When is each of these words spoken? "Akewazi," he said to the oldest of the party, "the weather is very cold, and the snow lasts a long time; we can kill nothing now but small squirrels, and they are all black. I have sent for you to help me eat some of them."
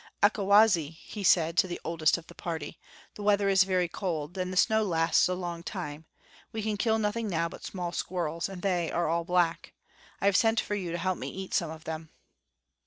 "Akewazi," 0.23 0.89
he 0.89 1.23
said 1.23 1.55
to 1.57 1.67
the 1.67 1.79
oldest 1.83 2.17
of 2.17 2.25
the 2.25 2.33
party, 2.33 2.79
"the 3.13 3.21
weather 3.21 3.47
is 3.49 3.61
very 3.63 3.87
cold, 3.87 4.35
and 4.35 4.51
the 4.51 4.57
snow 4.57 4.81
lasts 4.83 5.29
a 5.29 5.35
long 5.35 5.61
time; 5.61 6.05
we 6.51 6.63
can 6.63 6.75
kill 6.75 6.97
nothing 6.97 7.27
now 7.27 7.47
but 7.47 7.63
small 7.63 7.91
squirrels, 7.91 8.49
and 8.49 8.63
they 8.63 8.91
are 8.91 9.07
all 9.07 9.23
black. 9.23 9.73
I 10.19 10.25
have 10.25 10.35
sent 10.35 10.59
for 10.59 10.73
you 10.73 10.91
to 10.91 10.97
help 10.97 11.19
me 11.19 11.29
eat 11.29 11.53
some 11.53 11.69
of 11.69 11.83
them." 11.83 12.09